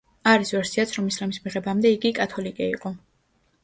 [0.29, 2.99] არის ვერსიაც, რომ ისლამის მიღებამდე იგი კათოლიკე იყო.